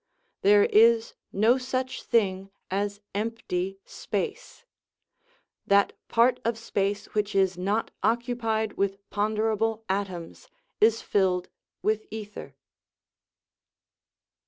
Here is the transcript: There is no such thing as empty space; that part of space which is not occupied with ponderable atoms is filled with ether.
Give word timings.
There 0.41 0.63
is 0.63 1.13
no 1.31 1.59
such 1.59 2.01
thing 2.01 2.49
as 2.71 3.01
empty 3.13 3.77
space; 3.85 4.65
that 5.67 5.93
part 6.07 6.39
of 6.43 6.57
space 6.57 7.05
which 7.13 7.35
is 7.35 7.55
not 7.55 7.91
occupied 8.01 8.77
with 8.77 9.07
ponderable 9.11 9.85
atoms 9.87 10.47
is 10.79 11.03
filled 11.03 11.49
with 11.83 12.07
ether. 12.09 12.55